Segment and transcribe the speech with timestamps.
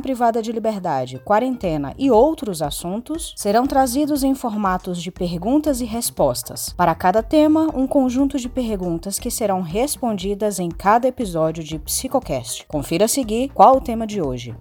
[0.00, 6.74] privada de liberdade, quarentena e outros assuntos serão trazidos em formatos de perguntas e respostas.
[6.76, 12.66] Para cada tema, um conjunto de perguntas que serão respondidas em cada episódio de Psicocast.
[12.66, 14.54] Confira a seguir qual o tema de hoje.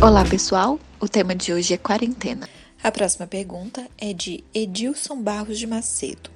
[0.00, 0.78] Olá, pessoal.
[1.00, 2.48] O tema de hoje é quarentena.
[2.82, 6.33] A próxima pergunta é de Edilson Barros de Macedo.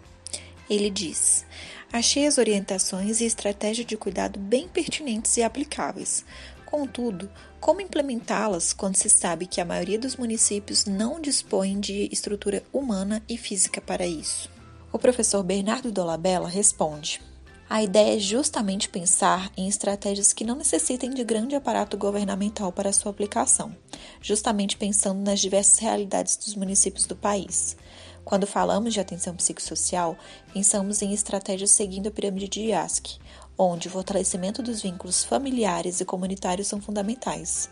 [0.68, 1.44] Ele diz:
[1.92, 6.24] Achei as orientações e estratégia de cuidado bem pertinentes e aplicáveis.
[6.66, 12.62] Contudo, como implementá-las quando se sabe que a maioria dos municípios não dispõe de estrutura
[12.70, 14.50] humana e física para isso?
[14.92, 17.22] O professor Bernardo Dolabella responde:
[17.70, 22.92] A ideia é justamente pensar em estratégias que não necessitem de grande aparato governamental para
[22.92, 23.74] sua aplicação,
[24.20, 27.78] justamente pensando nas diversas realidades dos municípios do país.
[28.28, 30.14] Quando falamos de atenção psicossocial,
[30.52, 33.16] pensamos em estratégias seguindo a pirâmide de Yask,
[33.56, 37.70] onde o fortalecimento dos vínculos familiares e comunitários são fundamentais.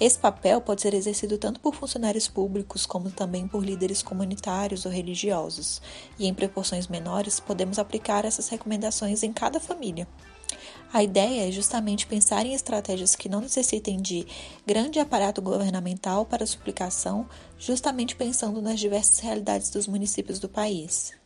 [0.00, 4.90] Esse papel pode ser exercido tanto por funcionários públicos como também por líderes comunitários ou
[4.90, 5.82] religiosos,
[6.18, 10.08] e em proporções menores podemos aplicar essas recomendações em cada família.
[10.92, 14.26] A ideia é justamente pensar em estratégias que não necessitem de
[14.66, 21.19] grande aparato governamental para suplicação, justamente pensando nas diversas realidades dos municípios do país.